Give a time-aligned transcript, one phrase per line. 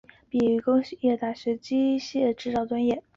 [0.31, 3.03] 毕业于山东工业大学机械制造专业。